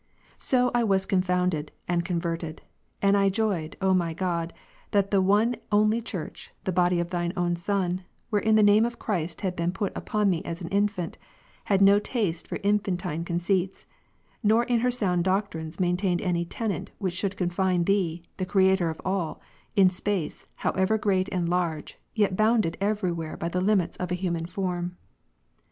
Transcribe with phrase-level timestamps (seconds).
[0.39, 2.63] So I was confounded, and converted:
[3.03, 4.51] and I joyed, O my God,
[4.89, 8.97] that the One Only Church, the body of Thine Only Son, (wherein the name of
[8.97, 11.19] Christ had been put upon me as an infant,)
[11.65, 13.85] had no taste for infantine conceits;
[14.41, 18.99] nor in her sound doctrine, maintained any tenet which should confine Thee, the Creator of
[19.05, 19.39] all,
[19.75, 24.15] in space, however great and large, yet bounded every where by the limits of a
[24.15, 24.97] human form.